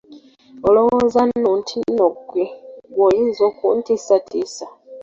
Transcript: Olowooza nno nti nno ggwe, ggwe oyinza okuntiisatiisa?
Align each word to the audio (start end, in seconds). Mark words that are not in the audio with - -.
Olowooza 0.67 1.21
nno 1.29 1.49
nti 1.59 1.77
nno 1.87 2.07
ggwe, 2.15 2.45
ggwe 2.87 3.01
oyinza 3.07 3.41
okuntiisatiisa? 3.51 4.65